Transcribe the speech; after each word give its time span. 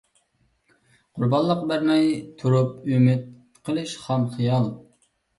قۇربانلىق 1.17 1.59
بەرمەي 1.71 2.07
تۇرۇپ 2.39 2.87
ئۈمىد 2.93 3.27
قىلىش 3.69 3.93
خام 4.07 4.25
خىيال. 4.37 4.67